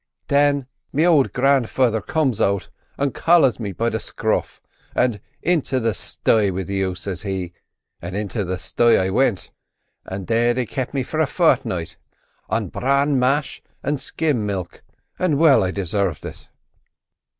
"Thin 0.29 0.65
me 0.91 1.05
ould 1.05 1.31
grandfather 1.31 2.01
comes 2.01 2.41
out, 2.41 2.69
and 2.97 3.13
collars 3.13 3.59
me 3.59 3.71
by 3.71 3.89
the 3.89 3.99
scruff, 3.99 4.59
and 4.95 5.21
'Into 5.43 5.79
the 5.79 5.93
sty 5.93 6.49
with 6.49 6.67
you!' 6.71 6.95
says 6.95 7.21
he; 7.21 7.53
and 8.01 8.15
into 8.17 8.43
the 8.43 8.57
sty 8.57 8.95
I 8.97 9.11
wint, 9.11 9.51
and 10.03 10.25
there 10.25 10.55
they 10.55 10.65
kep' 10.65 10.95
me 10.95 11.03
for 11.03 11.19
a 11.19 11.27
fortni't 11.27 11.97
on 12.49 12.69
bran 12.69 13.19
mash 13.19 13.61
and 13.83 14.01
skim 14.01 14.43
milk—and 14.43 15.37
well 15.37 15.63
I 15.63 15.69
desarved 15.69 16.25
it." 16.25 16.49